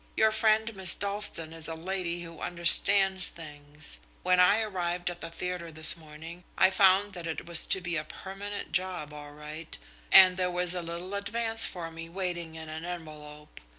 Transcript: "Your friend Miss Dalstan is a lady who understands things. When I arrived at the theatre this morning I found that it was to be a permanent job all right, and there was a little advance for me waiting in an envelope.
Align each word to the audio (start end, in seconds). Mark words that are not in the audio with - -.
"Your 0.17 0.31
friend 0.31 0.75
Miss 0.75 0.95
Dalstan 0.95 1.53
is 1.53 1.67
a 1.67 1.75
lady 1.75 2.23
who 2.23 2.39
understands 2.41 3.29
things. 3.29 3.99
When 4.23 4.39
I 4.39 4.59
arrived 4.61 5.11
at 5.11 5.21
the 5.21 5.29
theatre 5.29 5.71
this 5.71 5.95
morning 5.95 6.43
I 6.57 6.71
found 6.71 7.13
that 7.13 7.27
it 7.27 7.45
was 7.45 7.67
to 7.67 7.81
be 7.81 7.97
a 7.97 8.03
permanent 8.03 8.71
job 8.71 9.13
all 9.13 9.33
right, 9.33 9.77
and 10.11 10.37
there 10.37 10.49
was 10.49 10.73
a 10.73 10.81
little 10.81 11.13
advance 11.13 11.67
for 11.67 11.91
me 11.91 12.09
waiting 12.09 12.55
in 12.55 12.67
an 12.67 12.83
envelope. 12.83 13.61